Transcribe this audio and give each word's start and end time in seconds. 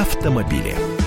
автомобили. 0.00 0.97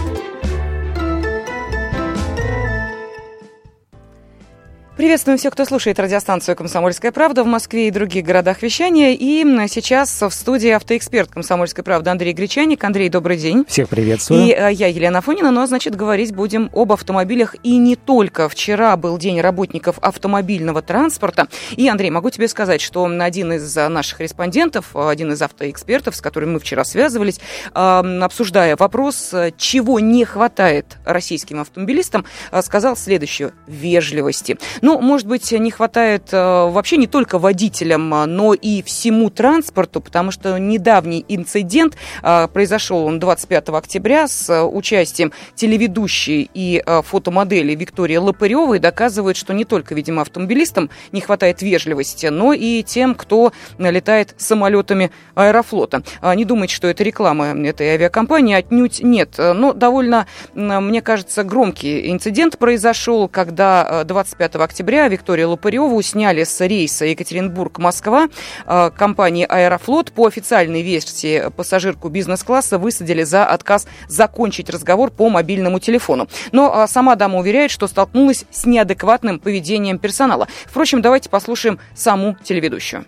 Приветствуем 5.02 5.40
всех, 5.40 5.54
кто 5.54 5.66
слушает 5.66 5.98
радиостанцию 6.00 6.56
«Комсомольская 6.56 7.12
правда» 7.12 7.44
в 7.44 7.48
Москве 7.48 7.88
и 7.88 7.92
других 7.92 8.24
городах 8.24 8.62
вещания. 8.62 9.16
И 9.20 9.44
сейчас 9.68 10.22
в 10.22 10.30
студии 10.30 10.70
автоэксперт 10.70 11.32
«Комсомольской 11.32 11.84
правды» 11.84 12.12
Андрей 12.12 12.34
Гречаник. 12.34 12.84
Андрей, 12.84 13.10
добрый 13.10 13.38
день. 13.38 13.66
Всех 13.68 13.90
приветствую. 13.90 14.44
И 14.44 14.52
э, 14.52 14.72
я, 14.72 14.86
Елена 14.86 15.22
Фонина, 15.22 15.50
но, 15.50 15.66
значит, 15.66 15.96
говорить 15.96 16.36
будем 16.36 16.70
об 16.72 16.92
автомобилях 16.92 17.56
и 17.64 17.78
не 17.78 17.96
только. 17.96 18.48
Вчера 18.48 18.96
был 18.96 19.18
День 19.18 19.42
работников 19.42 19.98
автомобильного 20.04 20.84
транспорта. 20.84 21.48
И, 21.76 21.90
Андрей, 21.90 22.12
могу 22.12 22.30
тебе 22.30 22.48
сказать, 22.48 22.80
что 22.80 23.06
один 23.06 23.54
из 23.54 23.76
наших 23.76 24.20
респондентов, 24.20 24.96
один 24.96 25.32
из 25.32 25.42
автоэкспертов, 25.42 26.16
с 26.16 26.22
которым 26.22 26.54
мы 26.54 26.60
вчера 26.60 26.84
связывались, 26.84 27.40
обсуждая 27.74 28.76
вопрос, 28.76 29.34
чего 29.58 30.00
не 30.00 30.26
хватает 30.26 30.98
российским 31.06 31.60
автомобилистам, 31.60 32.24
сказал 32.62 32.96
следующее– 32.96 33.54
вежливости. 33.66 34.60
Ну, 34.84 34.91
ну, 34.92 35.00
может 35.00 35.26
быть, 35.26 35.54
не 35.54 35.72
хватает 35.72 36.34
э, 36.34 36.38
вообще 36.38 36.98
не 36.98 37.08
только 37.08 37.40
водителям, 37.40 38.14
а, 38.14 38.26
но 38.26 38.54
и 38.54 38.82
всему 38.82 39.30
транспорту, 39.30 40.02
потому 40.02 40.32
что 40.32 40.58
недавний 40.58 41.24
инцидент 41.30 41.96
э, 42.22 42.50
произошел 42.50 43.06
он 43.06 43.18
25 43.18 43.70
октября 43.70 44.28
с 44.28 44.50
э, 44.50 44.62
участием 44.62 45.32
телеведущей 45.56 46.50
и 46.54 46.84
фотомодели 47.04 47.74
Виктории 47.74 48.18
Лопыревой 48.18 48.80
доказывает, 48.80 49.38
что 49.38 49.54
не 49.54 49.64
только, 49.64 49.96
видимо, 49.96 50.24
автомобилистам 50.24 50.90
не 51.14 51.22
хватает 51.22 51.62
вежливости, 51.62 52.26
но 52.26 52.52
и 52.52 52.84
тем, 52.84 53.16
кто 53.16 53.54
летает 53.78 54.36
самолетами 54.38 55.12
Аэрофлота. 55.36 56.04
А, 56.20 56.36
не 56.36 56.44
думайте, 56.44 56.76
что 56.76 56.88
это 56.88 57.04
реклама 57.04 57.56
этой 57.66 57.88
авиакомпании, 57.92 58.56
отнюдь 58.56 59.02
нет. 59.02 59.36
Но 59.38 59.72
довольно, 59.72 60.28
мне 60.54 61.02
кажется, 61.02 61.46
громкий 61.46 62.12
инцидент 62.12 62.58
произошел, 62.58 63.30
когда 63.30 64.04
25 64.04 64.56
октября 64.56 64.81
октября 64.82 65.08
Викторию 65.10 65.50
Лопареву 65.52 66.02
сняли 66.02 66.44
с 66.44 66.60
рейса 66.60 67.06
Екатеринбург-Москва. 67.06 68.30
Э, 68.66 68.90
компании 68.90 69.46
«Аэрофлот» 69.48 70.12
по 70.12 70.26
официальной 70.26 70.82
версии 70.82 71.52
пассажирку 71.56 72.10
бизнес-класса 72.10 72.80
высадили 72.80 73.22
за 73.22 73.46
отказ 73.46 73.88
закончить 74.08 74.72
разговор 74.72 75.12
по 75.12 75.30
мобильному 75.30 75.80
телефону. 75.80 76.26
Но 76.52 76.74
э, 76.74 76.88
сама 76.88 77.16
дама 77.16 77.38
уверяет, 77.38 77.70
что 77.70 77.86
столкнулась 77.86 78.46
с 78.50 78.66
неадекватным 78.66 79.38
поведением 79.40 80.00
персонала. 80.00 80.48
Впрочем, 80.66 81.04
давайте 81.04 81.30
послушаем 81.30 81.78
саму 81.94 82.36
телеведущую. 82.42 83.06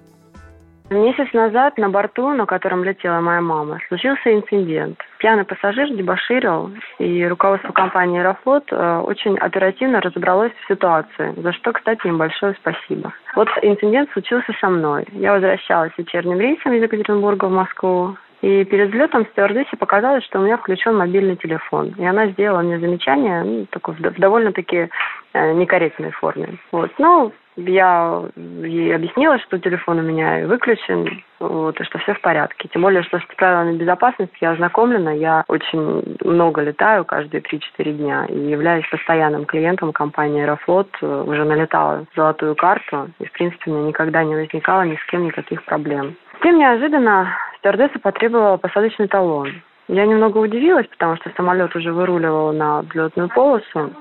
Месяц 0.92 1.34
назад 1.34 1.80
на 1.80 1.90
борту, 1.90 2.30
на 2.34 2.46
котором 2.46 2.84
летела 2.84 3.20
моя 3.20 3.42
мама, 3.42 3.80
случился 3.88 4.32
инцидент. 4.32 5.00
Пьяный 5.24 5.46
пассажир 5.46 5.88
дебоширил, 5.88 6.70
и 7.00 7.26
руководство 7.26 7.72
компании 7.72 8.20
«Аэрофлот» 8.20 8.66
э, 8.74 8.98
очень 9.06 9.38
оперативно 9.38 10.02
разобралось 10.02 10.52
в 10.52 10.68
ситуации, 10.68 11.34
за 11.38 11.54
что, 11.54 11.72
кстати, 11.72 12.06
им 12.08 12.18
большое 12.18 12.54
спасибо. 12.60 13.14
Вот 13.34 13.48
инцидент 13.62 14.12
случился 14.12 14.52
со 14.60 14.68
мной. 14.68 15.06
Я 15.14 15.32
возвращалась 15.32 15.94
вечерним 15.98 16.42
рейсом 16.42 16.74
из 16.74 16.84
Екатеринбурга 16.84 17.46
в 17.46 17.52
Москву, 17.52 18.18
и 18.42 18.66
перед 18.66 18.90
взлетом 18.90 19.26
стюардессе 19.28 19.78
показалось, 19.78 20.26
что 20.26 20.40
у 20.40 20.44
меня 20.44 20.58
включен 20.58 20.98
мобильный 20.98 21.38
телефон. 21.38 21.94
И 21.98 22.06
она 22.06 22.28
сделала 22.28 22.62
мне 22.62 22.78
замечание 22.78 23.44
ну, 23.44 23.66
такое, 23.70 23.96
в 23.96 24.20
довольно-таки 24.20 24.90
э, 25.32 25.54
некорректной 25.54 26.12
форме. 26.12 26.58
Вот. 26.74 26.92
Ну, 26.98 27.32
я 27.56 28.24
ей 28.36 28.96
объяснила, 28.96 29.40
что 29.40 29.60
телефон 29.60 30.00
у 30.00 30.02
меня 30.02 30.48
выключен, 30.48 31.24
вот, 31.40 31.80
и 31.80 31.84
что 31.84 32.00
все 32.00 32.14
в 32.14 32.22
порядке. 32.22 32.68
Тем 32.70 32.82
более, 32.82 33.04
что 33.04 33.20
с 33.20 33.26
правилами 33.38 33.78
безопасности 33.78 34.36
я 34.42 34.52
ознакомлена, 34.52 35.10
я 35.10 35.44
очень 35.48 36.18
много 36.24 36.62
летаю 36.62 37.06
каждые 37.06 37.42
3-4 37.42 37.92
дня 37.94 38.26
и 38.26 38.38
являюсь 38.38 38.88
постоянным 38.90 39.46
клиентом 39.46 39.92
компании 39.94 40.44
Аэрофлот, 40.44 40.90
уже 41.02 41.44
налетала 41.44 42.06
золотую 42.16 42.56
карту, 42.56 43.10
и, 43.20 43.26
в 43.26 43.32
принципе, 43.32 43.72
у 43.72 43.74
меня 43.74 43.88
никогда 43.88 44.24
не 44.24 44.36
возникало 44.36 44.84
ни 44.84 44.96
с 44.96 45.06
кем 45.06 45.26
никаких 45.26 45.64
проблем. 45.66 46.16
Тем 46.42 46.58
неожиданно 46.58 47.38
стюардесса 47.60 48.00
потребовала 48.00 48.58
посадочный 48.58 49.08
талон. 49.08 49.50
Я 49.88 50.06
немного 50.06 50.38
удивилась, 50.38 50.88
потому 50.88 51.18
что 51.18 51.30
самолет 51.36 51.76
уже 51.76 51.92
выруливал 51.92 52.54
на 52.54 52.82
взлетную 52.82 53.30
полосу. 53.30 53.92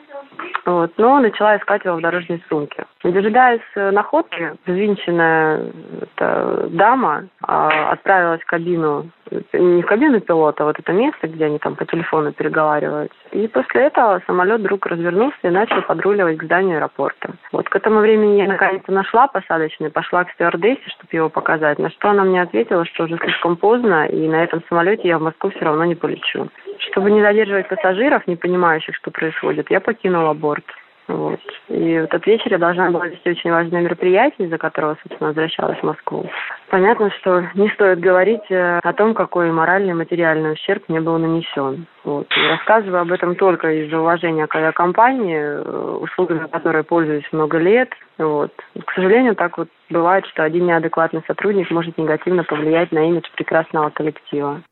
Вот, 0.65 0.93
но 0.97 1.19
начала 1.19 1.57
искать 1.57 1.85
его 1.85 1.97
в 1.97 2.01
дорожной 2.01 2.43
сумке. 2.49 2.85
Дожидаясь 3.03 3.61
э, 3.75 3.91
находки, 3.91 4.53
взвинченная 4.65 5.73
эта 6.01 6.69
дама 6.71 7.25
а, 7.43 7.91
отправилась 7.91 8.41
в 8.43 8.47
кабину, 8.47 9.11
не 9.53 9.83
в 9.83 9.87
кабину 9.87 10.21
пилота, 10.21 10.63
а 10.63 10.67
вот 10.67 10.79
это 10.79 10.93
место, 10.93 11.27
где 11.27 11.47
они 11.47 11.59
там 11.59 11.75
по 11.75 11.85
телефону 11.85 12.33
переговариваются. 12.33 13.17
И 13.33 13.49
после 13.49 13.87
этого 13.87 14.23
самолет 14.27 14.61
вдруг 14.61 14.87
развернулся 14.87 15.37
и 15.43 15.51
начал 15.51 15.83
подруливать 15.83 16.39
к 16.39 16.45
зданию 16.45 16.77
аэропорта. 16.77 17.33
Вот 17.51 17.69
к 17.69 17.75
этому 17.75 17.99
времени 17.99 18.39
я 18.39 18.47
наконец-то 18.47 18.93
нашла 18.93 19.27
посадочный, 19.27 19.91
пошла 19.91 20.25
к 20.25 20.31
стюардессе, 20.33 20.89
чтобы 20.91 21.09
его 21.11 21.29
показать, 21.29 21.81
на 21.81 21.91
что 21.91 22.11
она 22.11 22.23
мне 22.23 22.41
ответила, 22.41 22.85
что 22.85 23.05
уже 23.05 23.17
слишком 23.19 23.57
поздно, 23.57 24.07
и 24.07 24.29
на 24.29 24.45
этом 24.45 24.63
самолете 24.69 25.09
я 25.09 25.19
в 25.19 25.23
Москву 25.23 25.51
все 25.51 25.65
равно 25.65 25.85
не 25.87 25.97
полечу. 25.97 26.49
Чтобы 26.91 27.11
не 27.11 27.21
задерживать 27.21 27.69
пассажиров, 27.69 28.27
не 28.27 28.37
понимающих, 28.37 28.95
что 28.95 29.11
происходит, 29.11 29.71
я 29.71 29.81
покинула 29.81 30.22
борт. 30.33 30.65
Вот. 31.09 31.41
И 31.69 31.99
в 31.99 32.05
этот 32.05 32.27
вечер 32.27 32.53
я 32.53 32.59
должна 32.59 32.91
была 32.91 33.09
вести 33.09 33.31
очень 33.31 33.51
важное 33.51 33.83
мероприятие, 33.83 34.47
из-за 34.47 34.57
которого, 34.57 34.97
собственно, 35.03 35.29
возвращалась 35.29 35.79
в 35.79 35.83
Москву. 35.83 36.29
Понятно, 36.71 37.11
что 37.19 37.45
не 37.55 37.69
стоит 37.71 37.99
говорить 38.01 38.51
э, 38.51 38.79
о 38.79 38.93
том, 38.93 39.13
какой 39.15 39.51
моральный 39.51 39.91
и 39.91 39.95
материальный 39.95 40.53
ущерб 40.53 40.85
мне 40.89 41.01
был 41.01 41.19
нанесен. 41.19 41.87
Вот. 42.05 42.27
И 42.37 42.49
рассказываю 42.49 43.03
об 43.03 43.13
этом 43.13 43.35
только 43.35 43.71
из-за 43.83 43.99
уважения 43.99 44.47
к 44.47 44.55
авиакомпании, 44.55 45.39
э, 45.39 45.97
услугами 46.01 46.47
которой 46.47 46.85
пользуюсь 46.85 47.31
много 47.33 47.59
лет. 47.59 47.93
Вот. 48.19 48.53
К 48.85 48.93
сожалению, 48.95 49.35
так 49.35 49.59
вот 49.59 49.69
бывает, 49.91 50.25
что 50.27 50.45
один 50.45 50.67
неадекватный 50.67 51.23
сотрудник 51.27 51.71
может 51.71 51.99
негативно 51.99 52.45
повлиять 52.45 52.93
на 52.93 53.09
имидж 53.09 53.29
прекрасного 53.35 53.91
коллектива. 53.91 54.63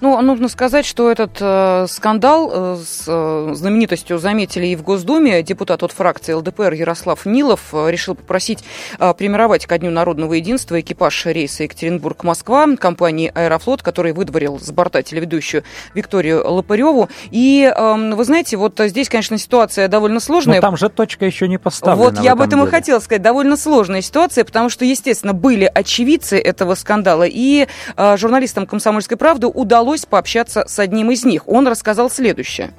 Ну, 0.00 0.20
нужно 0.22 0.48
сказать, 0.48 0.86
что 0.86 1.10
этот 1.10 1.38
э, 1.40 1.86
скандал 1.88 2.50
э, 2.52 2.76
с 2.84 3.04
э, 3.06 3.54
знаменитостью 3.54 4.18
заметили 4.18 4.66
и 4.66 4.76
в 4.76 4.82
Госдуме. 4.82 5.42
Депутат 5.42 5.82
от 5.82 5.92
фракции 5.92 6.32
ЛДПР 6.32 6.72
Ярослав 6.72 7.26
Нилов 7.26 7.60
э, 7.72 7.90
решил 7.90 8.14
попросить 8.14 8.62
э, 8.98 9.12
премировать 9.14 9.66
ко 9.66 9.78
Дню 9.78 9.90
народного 9.90 10.34
единства 10.34 10.80
экипаж 10.80 11.26
рейса 11.26 11.64
Екатеринбург-Москва 11.64 12.76
компании 12.76 13.30
«Аэрофлот», 13.34 13.82
который 13.82 14.12
выдворил 14.12 14.60
с 14.60 14.70
борта 14.70 15.02
телеведущую 15.02 15.64
Викторию 15.94 16.48
Лопареву. 16.48 17.08
И, 17.30 17.72
э, 17.74 18.14
вы 18.14 18.24
знаете, 18.24 18.56
вот 18.56 18.78
здесь, 18.78 19.08
конечно, 19.08 19.36
ситуация 19.38 19.88
довольно 19.88 20.20
сложная. 20.20 20.56
Но 20.56 20.60
там 20.60 20.76
же 20.76 20.88
точка 20.88 21.26
еще 21.26 21.48
не 21.48 21.58
поставлена. 21.58 22.10
Вот 22.10 22.20
я 22.20 22.32
об 22.32 22.40
этом 22.40 22.60
деле. 22.60 22.68
и 22.68 22.70
хотела 22.70 23.00
сказать. 23.00 23.22
Довольно 23.22 23.56
сложная 23.56 24.00
ситуация, 24.00 24.44
потому 24.44 24.70
что, 24.70 24.84
естественно, 24.84 25.32
были 25.32 25.70
очевидцы 25.72 26.38
этого 26.38 26.74
скандала. 26.74 27.24
И 27.26 27.66
э, 27.96 28.16
журналистам 28.16 28.66
«Комсомольской 28.66 29.16
правды» 29.16 29.46
удалось 29.48 29.67
удалось 29.68 30.06
пообщаться 30.06 30.66
с 30.66 30.78
одним 30.78 31.10
из 31.10 31.26
них. 31.26 31.46
Он 31.46 31.68
рассказал 31.68 32.08
следующее. 32.08 32.70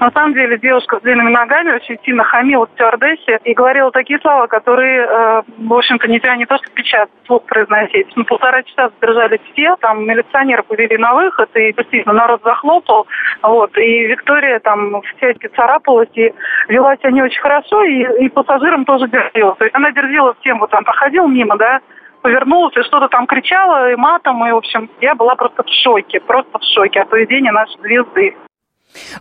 На 0.00 0.10
самом 0.12 0.32
деле 0.32 0.56
девушка 0.58 0.98
с 0.98 1.02
длинными 1.02 1.30
ногами 1.30 1.72
очень 1.72 1.98
сильно 2.04 2.22
хамила 2.22 2.68
стюардессе 2.74 3.40
и 3.44 3.52
говорила 3.52 3.90
такие 3.90 4.18
слова, 4.20 4.46
которые, 4.46 5.00
э, 5.02 5.42
в 5.58 5.74
общем-то, 5.74 6.06
нельзя 6.08 6.36
не 6.36 6.46
то 6.46 6.56
что 6.56 6.70
печатать, 6.70 7.12
слух 7.26 7.42
произносить. 7.44 8.06
Мы 8.16 8.24
полтора 8.24 8.62
часа 8.62 8.90
задержались 8.90 9.40
все, 9.52 9.76
там 9.80 10.06
милиционеры 10.06 10.62
повели 10.62 10.96
на 10.96 11.14
выход, 11.14 11.50
и 11.54 11.72
действительно 11.72 12.14
народ 12.14 12.40
захлопал. 12.44 13.08
Вот, 13.42 13.76
и 13.76 14.06
Виктория 14.06 14.60
там 14.60 15.02
всячески 15.16 15.48
царапалась 15.48 16.14
и 16.14 16.32
вела 16.68 16.96
себя 16.96 17.10
не 17.10 17.22
очень 17.22 17.40
хорошо, 17.40 17.82
и, 17.82 18.24
и 18.24 18.28
пассажирам 18.28 18.84
тоже 18.84 19.08
дерзила. 19.08 19.56
То 19.56 19.64
есть 19.64 19.74
она 19.74 19.90
дерзила 19.90 20.34
всем, 20.40 20.60
вот 20.60 20.70
там 20.70 20.84
проходил 20.84 21.26
мимо, 21.26 21.58
да, 21.58 21.80
повернулась 22.22 22.76
и 22.76 22.82
что-то 22.82 23.08
там 23.08 23.26
кричала, 23.26 23.90
и 23.90 23.96
матом, 23.96 24.46
и, 24.46 24.52
в 24.52 24.56
общем, 24.56 24.90
я 25.00 25.14
была 25.14 25.34
просто 25.34 25.62
в 25.62 25.68
шоке, 25.82 26.20
просто 26.20 26.58
в 26.58 26.62
шоке 26.74 27.00
от 27.00 27.10
поведения 27.10 27.52
нашей 27.52 27.78
звезды. 27.80 28.36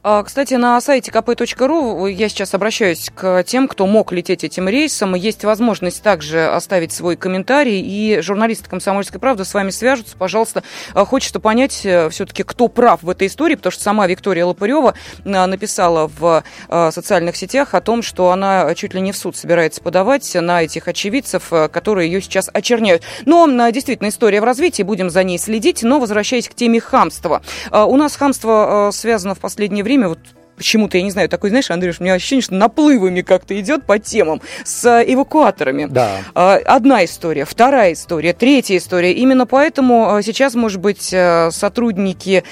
А, 0.03 0.23
кстати, 0.23 0.53
на 0.55 0.79
сайте 0.81 1.11
kp.ru 1.11 2.11
я 2.11 2.29
сейчас 2.29 2.53
обращаюсь 2.53 3.09
к 3.13 3.43
тем, 3.43 3.67
кто 3.67 3.87
мог 3.87 4.11
лететь 4.11 4.43
этим 4.43 4.69
рейсом. 4.69 5.15
Есть 5.15 5.43
возможность 5.43 6.01
также 6.03 6.47
оставить 6.47 6.91
свой 6.91 7.15
комментарий, 7.15 7.81
и 7.81 8.21
журналисты 8.21 8.69
«Комсомольской 8.69 9.19
правды» 9.19 9.45
с 9.45 9.53
вами 9.53 9.69
свяжутся. 9.69 10.15
Пожалуйста, 10.17 10.63
а, 10.93 11.05
хочется 11.05 11.39
понять 11.39 11.85
э, 11.85 12.09
все-таки, 12.09 12.43
кто 12.43 12.67
прав 12.67 13.03
в 13.03 13.09
этой 13.09 13.27
истории, 13.27 13.55
потому 13.55 13.71
что 13.71 13.83
сама 13.83 14.07
Виктория 14.07 14.45
Лопарева 14.45 14.93
а, 15.25 15.47
написала 15.47 16.09
в 16.17 16.43
социальных 16.91 17.35
сетях 17.35 17.73
о 17.73 17.81
том, 17.81 18.01
что 18.01 18.31
она 18.31 18.73
чуть 18.75 18.93
ли 18.93 19.01
не 19.01 19.11
в 19.11 19.17
суд 19.17 19.35
собирается 19.35 19.81
подавать 19.81 20.35
на 20.35 20.63
этих 20.63 20.87
очевидцев, 20.87 21.51
э, 21.51 21.67
которые 21.69 22.11
ее 22.11 22.21
сейчас 22.21 22.49
очерняют. 22.53 23.03
Но 23.25 23.47
действительно 23.69 24.09
история 24.09 24.41
в 24.41 24.43
развитии, 24.43 24.83
будем 24.83 25.09
за 25.09 25.23
ней 25.23 25.37
следить. 25.37 25.83
Но 25.83 25.99
возвращаясь 25.99 26.47
к 26.47 26.53
теме 26.53 26.79
хамства. 26.79 27.41
У 27.71 27.95
нас 27.97 28.15
хамство 28.15 28.89
связано 28.91 29.35
в 29.35 29.39
последнее 29.39 29.66
последнее 29.67 29.83
время 29.83 30.07
вот 30.07 30.19
почему-то, 30.55 30.97
я 30.97 31.03
не 31.03 31.11
знаю, 31.11 31.29
такой, 31.29 31.49
знаешь, 31.49 31.69
Андрюш, 31.69 31.99
у 31.99 32.03
меня 32.03 32.13
ощущение, 32.13 32.41
что 32.41 32.55
наплывами 32.55 33.21
как-то 33.21 33.59
идет 33.59 33.85
по 33.85 33.99
темам 33.99 34.41
с 34.63 35.03
эвакуаторами. 35.05 35.85
Да. 35.85 36.21
А, 36.33 36.55
одна 36.65 37.05
история, 37.05 37.45
вторая 37.45 37.93
история, 37.93 38.33
третья 38.33 38.77
история. 38.77 39.13
Именно 39.13 39.45
поэтому 39.45 40.15
а, 40.15 40.21
сейчас, 40.23 40.55
может 40.55 40.79
быть, 40.79 41.13
а, 41.13 41.49
сотрудники 41.51 42.43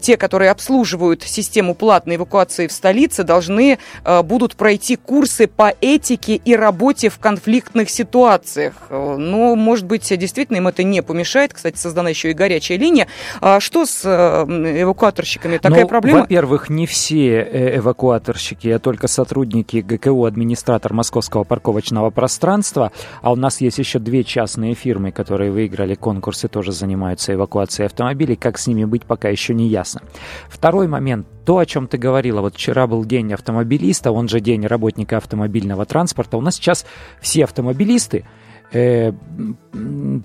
те, 0.00 0.16
которые 0.16 0.50
обслуживают 0.50 1.22
систему 1.22 1.74
платной 1.74 2.16
эвакуации 2.16 2.66
в 2.66 2.72
столице, 2.72 3.24
должны 3.24 3.78
э, 4.04 4.22
будут 4.22 4.56
пройти 4.56 4.96
курсы 4.96 5.46
по 5.46 5.74
этике 5.80 6.36
и 6.36 6.54
работе 6.54 7.08
в 7.08 7.18
конфликтных 7.18 7.90
ситуациях. 7.90 8.74
Э, 8.90 9.16
но, 9.18 9.56
может 9.56 9.86
быть, 9.86 10.16
действительно 10.18 10.58
им 10.58 10.68
это 10.68 10.82
не 10.82 11.02
помешает. 11.02 11.54
Кстати, 11.54 11.76
создана 11.76 12.10
еще 12.10 12.30
и 12.30 12.34
горячая 12.34 12.78
линия. 12.78 13.06
А 13.40 13.60
что 13.60 13.86
с 13.86 14.02
э, 14.04 14.80
эвакуаторщиками? 14.82 15.58
Такая 15.58 15.82
ну, 15.82 15.88
проблема? 15.88 16.20
Во-первых, 16.20 16.68
не 16.68 16.86
все 16.86 17.40
эвакуаторщики, 17.76 18.68
а 18.68 18.78
только 18.78 19.08
сотрудники 19.08 19.78
ГКУ, 19.78 20.24
администратор 20.24 20.92
московского 20.92 21.44
парковочного 21.44 22.10
пространства. 22.10 22.92
А 23.22 23.32
у 23.32 23.36
нас 23.36 23.60
есть 23.60 23.78
еще 23.78 23.98
две 23.98 24.24
частные 24.24 24.74
фирмы, 24.74 25.12
которые 25.12 25.50
выиграли 25.50 25.94
конкурсы, 25.94 26.48
тоже 26.48 26.72
занимаются 26.72 27.32
эвакуацией 27.34 27.86
автомобилей. 27.86 28.36
Как 28.36 28.58
с 28.58 28.66
ними 28.66 28.84
быть, 28.84 29.04
пока 29.04 29.28
еще 29.28 29.54
не 29.54 29.68
ясно. 29.70 30.02
Второй 30.48 30.88
момент. 30.88 31.26
То, 31.44 31.58
о 31.58 31.66
чем 31.66 31.86
ты 31.86 31.98
говорила, 31.98 32.40
вот 32.40 32.54
вчера 32.54 32.86
был 32.86 33.04
день 33.04 33.32
автомобилиста, 33.32 34.12
он 34.12 34.28
же 34.28 34.40
день 34.40 34.66
работника 34.66 35.16
автомобильного 35.16 35.84
транспорта. 35.84 36.36
У 36.36 36.40
нас 36.40 36.56
сейчас 36.56 36.86
все 37.20 37.44
автомобилисты, 37.44 38.24
э, 38.72 39.12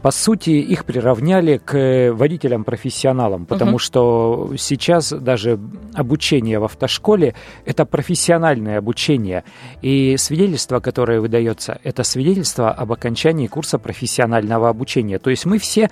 по 0.02 0.12
сути, 0.12 0.50
их 0.50 0.86
приравняли 0.86 1.58
к 1.58 2.12
водителям-профессионалам, 2.14 3.46
потому 3.46 3.72
угу. 3.72 3.80
что 3.80 4.54
сейчас 4.58 5.12
даже 5.12 5.60
обучение 5.96 6.60
в 6.60 6.64
автошколе– 6.66 7.36
это 7.66 7.86
профессиональное 7.86 8.78
обучение. 8.78 9.44
И 9.82 10.16
свидетельство, 10.18 10.80
которое 10.80 11.20
выдается, 11.20 11.80
это 11.84 12.04
свидетельство 12.04 12.72
об 12.72 12.92
окончании 12.92 13.48
курса 13.48 13.80
профессионального 13.80 14.70
обучения. 14.70 15.20
То 15.20 15.30
есть 15.30 15.46
мы 15.46 15.58
все, 15.58 15.90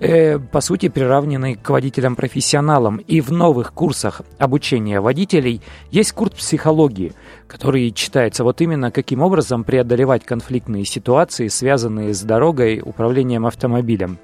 э, 0.00 0.38
по 0.38 0.60
сути, 0.60 0.88
приравнены 0.88 1.56
к 1.56 1.70
водителям-профессионалам. 1.70 2.98
И 2.98 3.20
в 3.20 3.32
новых 3.32 3.72
курсах 3.72 4.22
обучения 4.38 5.00
водителей 5.00 5.60
есть 5.90 6.12
курс 6.12 6.32
психологии, 6.32 7.12
который 7.46 7.90
читается 7.90 8.44
вот 8.44 8.60
именно 8.60 8.90
каким 8.90 9.22
образом 9.22 9.64
преодолевать 9.64 10.24
конфликтные 10.24 10.84
ситуации, 10.84 11.48
связанные 11.48 12.14
с 12.14 12.22
дорогой, 12.22 12.82
управлением 12.84 13.46
автомобилем. 13.46 14.18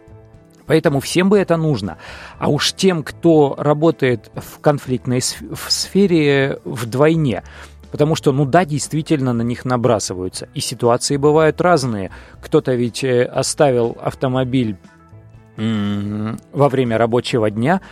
Поэтому 0.67 1.01
всем 1.01 1.29
бы 1.29 1.39
это 1.39 1.57
нужно. 1.57 1.99
А 2.39 2.49
уж 2.49 2.73
тем, 2.73 3.03
кто 3.03 3.55
работает 3.59 4.31
в 4.35 4.61
конфликтной 4.61 5.21
сфере 5.21 6.59
вдвойне. 6.65 7.43
Потому 7.91 8.15
что, 8.15 8.33
ну 8.33 8.47
да, 8.47 8.65
действительно 8.65 9.33
на 9.33 9.43
них 9.43 9.65
набрасываются. 9.65 10.49
И 10.55 10.61
ситуации 10.61 11.19
бывают 11.19 11.61
разные. 11.61 12.11
Кто-то 12.41 12.75
ведь 12.75 13.05
э, 13.05 13.25
оставил 13.25 13.97
автомобиль 14.01 14.77
во 15.57 16.69
время 16.71 16.97
рабочего 16.97 17.51
дня, 17.51 17.83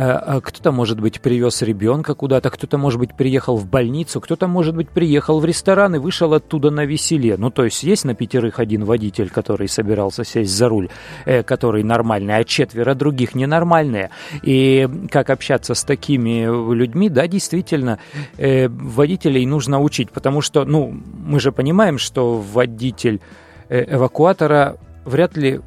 кто-то, 0.00 0.72
может 0.72 0.98
быть, 1.00 1.20
привез 1.20 1.60
ребенка 1.62 2.14
куда-то, 2.14 2.48
кто-то, 2.50 2.78
может 2.78 2.98
быть, 2.98 3.14
приехал 3.14 3.56
в 3.56 3.66
больницу, 3.66 4.20
кто-то, 4.20 4.46
может 4.46 4.74
быть, 4.74 4.88
приехал 4.88 5.40
в 5.40 5.44
ресторан 5.44 5.94
и 5.96 5.98
вышел 5.98 6.32
оттуда 6.32 6.70
на 6.70 6.86
веселе. 6.86 7.36
Ну, 7.36 7.50
то 7.50 7.64
есть 7.64 7.82
есть 7.82 8.04
на 8.04 8.14
пятерых 8.14 8.58
один 8.58 8.84
водитель, 8.84 9.28
который 9.28 9.68
собирался 9.68 10.24
сесть 10.24 10.52
за 10.52 10.68
руль, 10.68 10.88
э, 11.26 11.42
который 11.42 11.82
нормальный, 11.82 12.36
а 12.36 12.44
четверо 12.44 12.94
других 12.94 13.34
ненормальные. 13.34 14.10
И 14.42 14.88
как 15.10 15.28
общаться 15.28 15.74
с 15.74 15.84
такими 15.84 16.44
людьми, 16.74 17.10
да, 17.10 17.26
действительно, 17.26 17.98
э, 18.38 18.68
водителей 18.68 19.44
нужно 19.44 19.80
учить, 19.80 20.10
потому 20.10 20.40
что, 20.40 20.64
ну, 20.64 20.98
мы 21.18 21.40
же 21.40 21.52
понимаем, 21.52 21.98
что 21.98 22.36
водитель 22.38 23.20
эвакуатора 23.68 24.76
вряд 25.04 25.36
ли 25.36 25.60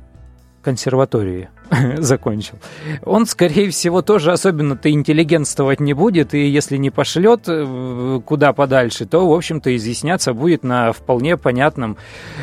консерватории 0.64 1.50
закончил. 1.98 2.56
Он, 3.04 3.25
скорее 3.25 3.70
всего, 3.70 4.02
тоже 4.02 4.31
особенно-то 4.31 4.92
интеллигентствовать 4.92 5.80
не 5.80 5.94
будет, 5.94 6.34
и 6.34 6.48
если 6.48 6.78
не 6.78 6.90
пошлет 6.90 7.44
э, 7.48 8.22
куда 8.25 8.54
подальше, 8.54 9.06
то, 9.06 9.28
в 9.28 9.34
общем-то, 9.34 9.75
изъясняться 9.75 10.34
будет 10.34 10.64
на 10.64 10.92
вполне 10.92 11.38
понятном 11.38 11.98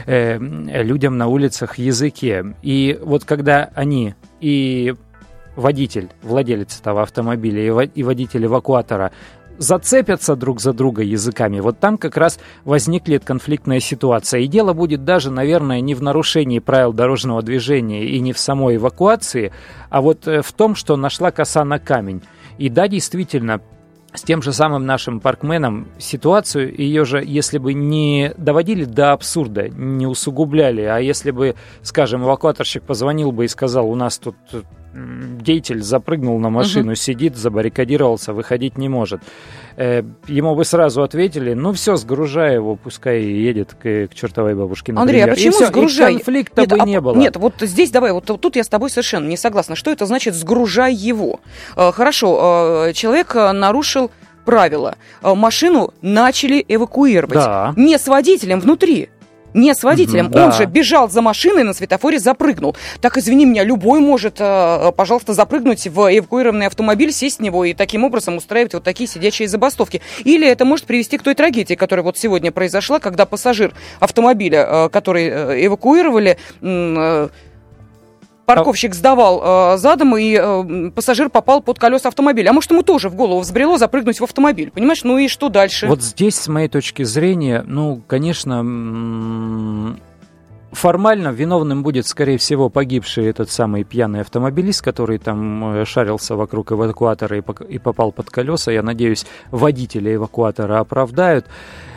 э, 0.07 0.39
людям 0.39 1.19
на 1.19 1.29
улицах 1.29 1.79
языке. 1.79 2.55
И 2.63 2.99
вот 3.03 3.25
когда 3.25 3.71
они 3.75 4.15
и 4.41 4.95
водитель, 5.57 6.09
владелец 6.23 6.79
этого 6.81 7.03
автомобиля 7.03 7.85
и 7.85 8.03
водитель 8.03 8.47
эвакуатора 8.47 9.13
зацепятся 9.61 10.37
друг 10.37 10.61
за 10.61 10.73
друга 10.73 11.03
языками, 11.03 11.61
вот 11.61 11.79
там 11.79 11.99
как 11.99 12.17
раз 12.17 12.41
возникнет 12.65 13.25
конфликтная 13.25 13.79
ситуация. 13.79 14.41
И 14.41 14.47
дело 14.47 14.73
будет 14.73 15.05
даже, 15.05 15.31
наверное, 15.31 15.81
не 15.83 15.95
в 15.95 16.03
нарушении 16.03 16.59
правил 16.61 16.95
дорожного 16.95 17.43
движения 17.43 18.07
и 18.07 18.19
не 18.21 18.33
в 18.33 18.39
самой 18.39 18.77
эвакуации, 18.77 19.53
а 19.91 20.01
вот 20.01 20.27
э, 20.27 20.41
в 20.41 20.53
том, 20.53 20.75
что 20.75 20.97
нашла 20.97 21.31
коса 21.31 21.63
на 21.65 21.79
камень. 21.79 22.23
И 22.57 22.71
да, 22.71 22.89
действительно, 22.89 23.61
с 24.15 24.23
тем 24.23 24.41
же 24.41 24.55
самым 24.55 24.87
нашим 24.87 25.21
паркменом 25.21 25.89
ситуацию, 25.99 26.75
ее 26.75 27.05
же, 27.05 27.23
если 27.23 27.59
бы 27.59 27.75
не 27.75 28.33
доводили 28.39 28.85
до 28.85 29.13
абсурда, 29.13 29.69
не 29.69 30.07
усугубляли, 30.07 30.83
а 30.83 30.99
если 30.99 31.33
бы, 31.33 31.55
скажем, 31.83 32.25
эвакуаторщик 32.25 32.83
позвонил 32.83 33.31
бы 33.31 33.45
и 33.45 33.49
сказал, 33.49 33.91
у 33.91 33.95
нас 33.95 34.19
тут 34.19 34.37
деятель 34.93 35.83
запрыгнул 35.83 36.39
на 36.39 36.51
машину, 36.51 36.93
угу. 36.93 36.95
сидит, 36.97 37.37
забаррикадировался, 37.37 38.33
выходить 38.33 38.77
не 38.77 38.89
может. 38.89 39.21
Э, 39.77 40.03
ему 40.27 40.55
бы 40.55 40.65
сразу 40.65 41.03
ответили, 41.03 41.55
ну 41.55 41.73
все, 41.73 41.97
сгружай 41.97 42.55
его, 42.55 42.77
пускай 42.77 43.23
едет 43.23 43.75
к, 43.75 44.09
к 44.09 44.15
чертовой 44.15 44.55
бабушке, 44.55 44.93
например. 44.93 45.25
Андрей, 45.25 45.25
а 45.25 45.35
почему 45.35 45.53
и 45.53 45.55
все, 45.55 45.67
сгружай? 45.67 46.13
И 46.13 46.17
конфликта 46.17 46.61
нет, 46.63 46.71
бы 46.71 46.77
а, 46.81 46.85
не 46.85 47.01
было. 47.01 47.17
Нет, 47.17 47.37
вот 47.37 47.55
здесь 47.61 47.91
давай, 47.91 48.13
вот 48.13 48.25
тут 48.25 48.57
я 48.57 48.65
с 48.65 48.69
тобой 48.69 48.91
совершенно 48.91 49.29
не 49.29 49.37
согласна. 49.37 49.77
Что 49.77 49.91
это 49.91 50.07
значит 50.07 50.35
сгружай 50.35 50.95
его? 50.95 51.41
Э, 51.77 51.93
хорошо, 51.93 52.87
э, 52.89 52.93
человек 52.93 53.35
нарушил 53.35 54.11
правила. 54.45 54.97
Машину 55.23 55.95
начали 56.03 56.65
эвакуировать. 56.67 57.35
Да. 57.35 57.73
Не 57.77 57.99
с 57.99 58.09
водителем 58.09 58.59
внутри. 58.59 59.11
Не 59.55 59.75
с 59.75 59.83
водителем. 59.83 60.27
Mm-hmm, 60.27 60.43
Он 60.43 60.51
да. 60.51 60.53
же 60.53 60.65
бежал 60.67 61.11
за 61.11 61.23
машиной, 61.23 61.65
на 61.65 61.75
светофоре 61.75 62.19
запрыгнул. 62.19 62.77
Так, 63.01 63.17
извини 63.19 63.47
меня, 63.47 63.65
любой 63.65 64.01
может, 64.01 64.37
э, 64.39 64.93
пожалуйста, 64.97 65.35
запрыгнуть 65.35 65.87
в 65.87 66.17
эвакуированный 66.19 66.67
автомобиль, 66.67 67.13
сесть 67.13 67.39
в 67.39 67.43
него 67.43 67.65
и 67.65 67.75
таким 67.75 68.05
образом 68.05 68.37
устраивать 68.37 68.75
вот 68.75 68.85
такие 68.85 69.09
сидячие 69.09 69.49
забастовки. 69.49 70.01
Или 70.25 70.47
это 70.47 70.65
может 70.65 70.87
привести 70.87 71.19
к 71.19 71.23
той 71.23 71.35
трагедии, 71.35 71.75
которая 71.75 72.05
вот 72.05 72.17
сегодня 72.19 72.53
произошла, 72.53 73.01
когда 73.01 73.27
пассажир 73.27 73.73
автомобиля, 73.99 74.67
э, 74.69 74.89
который 74.91 75.29
э, 75.29 75.67
эвакуировали, 75.67 76.39
парковщик 78.55 78.95
сдавал 78.95 79.75
э, 79.75 79.79
задом, 79.79 80.17
и 80.17 80.39
э, 80.41 80.91
пассажир 80.95 81.31
попал 81.31 81.63
под 81.63 81.79
колеса 81.79 82.09
автомобиля. 82.09 82.51
А 82.51 82.53
может, 82.53 82.71
ему 82.71 82.83
тоже 82.83 83.09
в 83.09 83.15
голову 83.15 83.41
взбрело 83.41 83.79
запрыгнуть 83.79 84.21
в 84.21 84.25
автомобиль, 84.25 84.71
понимаешь? 84.71 85.05
Ну 85.05 85.19
и 85.19 85.29
что 85.29 85.49
дальше? 85.49 85.87
Вот 85.87 86.03
здесь, 86.03 86.37
с 86.37 86.49
моей 86.49 86.69
точки 86.69 87.03
зрения, 87.03 87.65
ну, 87.67 88.03
конечно, 88.07 89.97
формально 90.73 91.29
виновным 91.29 91.83
будет, 91.83 92.07
скорее 92.07 92.39
всего, 92.39 92.69
погибший 92.69 93.27
этот 93.27 93.51
самый 93.51 93.85
пьяный 93.85 94.21
автомобилист, 94.21 94.83
который 94.83 95.19
там 95.19 95.77
э, 95.77 95.85
шарился 95.85 96.37
вокруг 96.37 96.73
эвакуатора 96.73 97.39
и 97.39 97.79
попал 97.79 98.13
под 98.13 98.31
колеса. 98.31 98.73
Я 98.73 98.83
надеюсь, 98.83 99.27
водителя 99.51 100.15
эвакуатора 100.15 100.81
оправдают. 100.81 101.47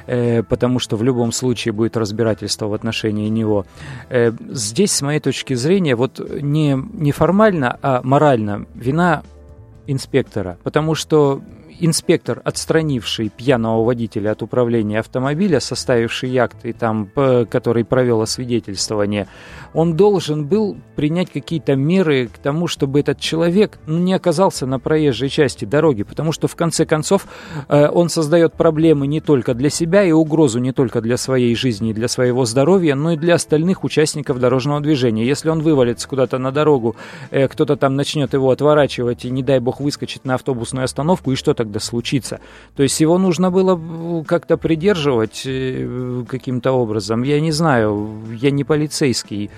Э, 0.07 0.43
потому 0.43 0.79
что 0.79 0.97
в 0.97 1.03
любом 1.03 1.31
случае 1.31 1.71
будет 1.71 1.97
разбирательство 1.97 2.67
в 2.67 2.73
отношении 2.73 3.29
него. 3.29 3.65
Э, 4.09 4.31
здесь, 4.49 4.91
с 4.91 5.01
моей 5.01 5.19
точки 5.19 5.53
зрения, 5.53 5.95
вот 5.95 6.19
не, 6.41 6.77
не 6.93 7.11
формально, 7.11 7.77
а 7.81 8.01
морально 8.03 8.65
вина 8.75 9.23
инспектора, 9.87 10.57
потому 10.63 10.95
что 10.95 11.41
инспектор, 11.79 12.41
отстранивший 12.43 13.29
пьяного 13.29 13.83
водителя 13.83 14.31
от 14.31 14.41
управления 14.41 14.99
автомобиля, 14.99 15.59
составивший 15.59 16.35
акт 16.37 16.65
и 16.65 16.73
там, 16.73 17.09
который 17.49 17.85
провел 17.85 18.21
освидетельствование, 18.21 19.27
он 19.73 19.95
должен 19.95 20.45
был 20.45 20.77
принять 20.95 21.31
какие-то 21.31 21.75
меры 21.75 22.27
к 22.27 22.37
тому, 22.37 22.67
чтобы 22.67 22.99
этот 22.99 23.19
человек 23.19 23.79
ну, 23.85 23.97
не 23.99 24.13
оказался 24.13 24.65
на 24.65 24.79
проезжей 24.79 25.29
части 25.29 25.65
дороги, 25.65 26.03
потому 26.03 26.31
что 26.31 26.47
в 26.47 26.55
конце 26.55 26.85
концов 26.85 27.25
э, 27.67 27.87
он 27.89 28.09
создает 28.09 28.53
проблемы 28.53 29.07
не 29.07 29.19
только 29.19 29.53
для 29.53 29.69
себя 29.69 30.03
и 30.03 30.11
угрозу 30.11 30.59
не 30.59 30.71
только 30.71 31.01
для 31.01 31.17
своей 31.17 31.55
жизни 31.55 31.89
и 31.89 31.93
для 31.93 32.07
своего 32.07 32.45
здоровья, 32.45 32.95
но 32.95 33.13
и 33.13 33.17
для 33.17 33.35
остальных 33.35 33.83
участников 33.83 34.39
дорожного 34.39 34.81
движения. 34.81 35.25
Если 35.25 35.49
он 35.49 35.61
вывалится 35.61 36.07
куда-то 36.07 36.37
на 36.37 36.51
дорогу, 36.51 36.95
э, 37.31 37.47
кто-то 37.47 37.75
там 37.75 37.95
начнет 37.95 38.33
его 38.33 38.51
отворачивать 38.51 39.25
и, 39.25 39.29
не 39.29 39.43
дай 39.43 39.59
бог, 39.59 39.79
выскочит 39.79 40.25
на 40.25 40.35
автобусную 40.35 40.85
остановку, 40.85 41.31
и 41.31 41.35
что 41.35 41.53
тогда 41.63 41.79
случится? 41.79 42.39
То 42.75 42.83
есть 42.83 42.99
его 43.01 43.17
нужно 43.17 43.51
было 43.51 43.79
э, 43.79 44.23
как-то 44.25 44.57
придерживать 44.57 45.43
э, 45.45 46.23
каким-то 46.27 46.71
образом. 46.71 47.23
Я 47.23 47.39
не 47.41 47.51
знаю, 47.51 48.21
я 48.41 48.51
не 48.51 48.63
полицейский. 48.63 49.49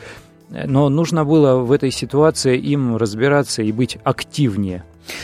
Но 0.50 0.90
нужно 0.90 1.26
было 1.26 1.56
в 1.56 1.72
этой 1.72 1.92
ситуации 1.92 2.58
им 2.58 2.98
разбираться 2.98 3.64
и 3.64 3.72
быть 3.72 3.98
активнее. 4.04 4.84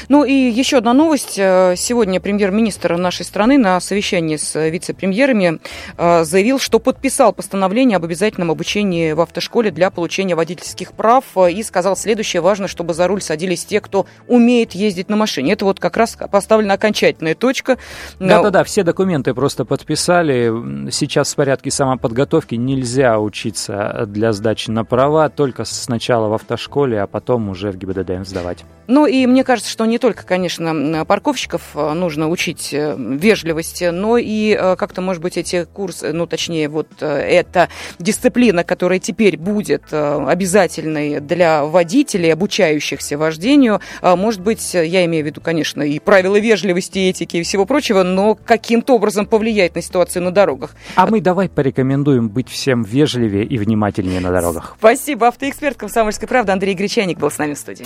Ну 0.09 0.23
и 0.23 0.33
еще 0.33 0.77
одна 0.77 0.93
новость. 0.93 1.38
Э, 1.38 1.75
сегодня 1.77 2.19
премьер-министр 2.19 2.97
нашей 2.97 3.25
страны 3.25 3.57
на 3.57 3.79
совещании 3.79 4.38
с 4.38 4.69
вице-премьерами 4.69 5.59
э, 5.97 6.23
заявил, 6.23 6.59
что 6.59 6.79
подписал 6.79 7.33
постановление 7.33 7.97
об 7.97 8.05
обязательном 8.05 8.51
обучении 8.51 9.11
в 9.13 9.21
автошколе 9.21 9.71
для 9.71 9.89
получения 9.91 10.35
водительских 10.35 10.93
прав 10.93 11.25
э, 11.35 11.51
и 11.51 11.63
сказал 11.63 11.95
следующее. 11.95 12.41
Важно, 12.41 12.67
чтобы 12.67 12.93
за 12.93 13.07
руль 13.07 13.21
садились 13.21 13.65
те, 13.65 13.81
кто 13.81 14.05
умеет 14.27 14.73
ездить 14.73 15.09
на 15.09 15.15
машине. 15.15 15.53
Это 15.53 15.65
вот 15.65 15.79
как 15.79 15.97
раз 15.97 16.17
поставлена 16.31 16.73
окончательная 16.73 17.35
точка. 17.35 17.77
Да-да-да, 18.19 18.63
все 18.63 18.83
документы 18.83 19.33
просто 19.33 19.65
подписали. 19.65 20.89
Сейчас 20.91 21.33
в 21.33 21.35
порядке 21.35 21.71
самоподготовки 21.71 22.55
нельзя 22.55 23.19
учиться 23.19 24.05
для 24.07 24.33
сдачи 24.33 24.69
на 24.69 24.85
права, 24.85 25.29
только 25.29 25.65
сначала 25.65 26.27
в 26.27 26.33
автошколе, 26.33 27.01
а 27.01 27.07
потом 27.07 27.50
уже 27.50 27.71
в 27.71 27.77
ГИБДД 27.77 28.27
сдавать. 28.27 28.63
Ну 28.88 29.05
и 29.05 29.25
мне 29.25 29.43
кажется, 29.43 29.71
что 29.72 29.86
не 29.86 29.98
только, 29.98 30.24
конечно, 30.24 31.06
парковщиков 31.06 31.62
э, 31.75 31.94
нужно 31.94 32.30
учить 32.30 32.74
э, 32.74 32.96
вежливости, 32.98 33.86
но 33.86 34.18
и 34.18 34.51
э, 34.60 34.75
как-то, 34.75 35.01
может 35.01 35.24
быть, 35.24 35.38
эти 35.38 35.63
курсы, 35.63 36.12
ну, 36.12 36.28
точнее, 36.28 36.68
вот 36.68 36.88
эта 37.00 37.70
дисциплина, 37.98 38.63
которая 38.63 39.00
теперь 39.00 39.38
будет 39.38 39.94
обязательной 39.94 41.22
для 41.22 41.63
водителей, 41.63 42.34
обучающихся 42.34 43.18
вождению, 43.18 43.80
может 44.01 44.42
быть, 44.42 44.74
я 44.74 45.06
имею 45.06 45.24
в 45.24 45.28
виду, 45.28 45.40
конечно, 45.42 45.82
и 45.82 46.00
правила 46.00 46.38
вежливости, 46.38 47.00
этики 47.00 47.38
и 47.38 47.44
всего 47.44 47.66
прочего, 47.66 48.04
но 48.04 48.36
каким-то 48.36 48.96
образом 48.96 49.25
повлияет 49.25 49.75
на 49.75 49.82
ситуацию 49.82 50.24
на 50.24 50.32
дорогах. 50.32 50.75
А 50.96 51.08
мы 51.08 51.22
давай 51.22 51.48
порекомендуем 51.48 52.30
быть 52.30 52.50
всем 52.50 52.84
вежливее 52.84 53.46
и 53.46 53.58
внимательнее 53.58 54.20
на 54.20 54.32
дорогах. 54.32 54.75
Спасибо. 54.78 55.28
Автоэксперт 55.28 55.78
«Комсомольской 55.78 56.28
правды» 56.28 56.51
Андрей 56.51 56.74
Гречаник 56.74 57.18
был 57.18 57.32
с 57.32 57.38
нами 57.38 57.54
в 57.54 57.58
студии. 57.58 57.86